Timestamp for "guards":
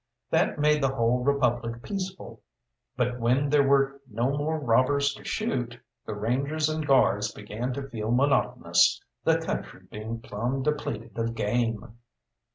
6.87-7.31